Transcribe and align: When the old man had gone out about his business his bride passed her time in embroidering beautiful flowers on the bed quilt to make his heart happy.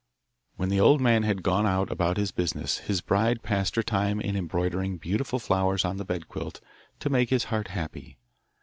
When 0.55 0.69
the 0.69 0.79
old 0.79 0.99
man 0.99 1.21
had 1.21 1.43
gone 1.43 1.67
out 1.67 1.91
about 1.91 2.17
his 2.17 2.31
business 2.31 2.79
his 2.79 3.01
bride 3.01 3.43
passed 3.43 3.75
her 3.75 3.83
time 3.83 4.19
in 4.19 4.35
embroidering 4.35 4.97
beautiful 4.97 5.37
flowers 5.37 5.85
on 5.85 5.97
the 5.97 6.05
bed 6.05 6.27
quilt 6.27 6.59
to 7.01 7.11
make 7.11 7.29
his 7.29 7.43
heart 7.53 7.67
happy. 7.67 8.17